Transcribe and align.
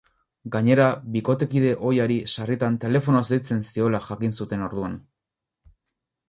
Gainera, 0.53 0.85
bikotekide 1.15 1.73
ohiari, 1.89 2.17
sarritan, 2.37 2.79
telefonoz 2.85 3.23
deitzen 3.33 3.61
ziola 3.73 4.01
jakin 4.09 4.35
zuten 4.41 4.65
orduan. 4.71 4.99